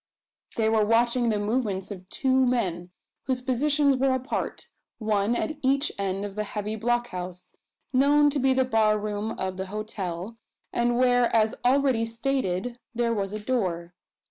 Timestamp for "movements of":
1.37-2.09